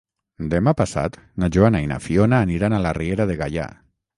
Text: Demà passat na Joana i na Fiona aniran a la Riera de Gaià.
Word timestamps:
Demà 0.53 0.71
passat 0.79 1.19
na 1.43 1.49
Joana 1.57 1.81
i 1.85 1.91
na 1.91 1.99
Fiona 2.07 2.41
aniran 2.47 2.77
a 2.79 2.83
la 2.87 2.95
Riera 3.01 3.29
de 3.35 3.37
Gaià. 3.45 3.69